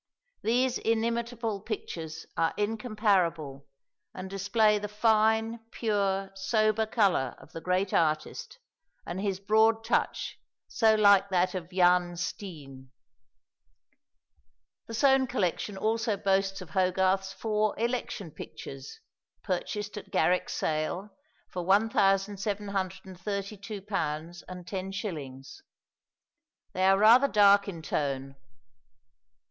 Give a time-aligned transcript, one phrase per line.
[0.41, 3.67] These inimitable pictures are incomparable,
[4.15, 8.57] and display the fine, pure, sober colour of the great artist,
[9.05, 12.89] and his broad touch so like that of Jan Steen.
[14.87, 19.01] The Soane collection also boasts of Hogarth's four "Election" pictures,
[19.43, 21.11] purchased at Garrick's sale
[21.47, 25.57] for £1732 10s.
[26.73, 28.35] They are rather dark in tone.